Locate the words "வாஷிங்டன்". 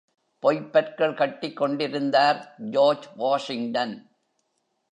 3.15-4.11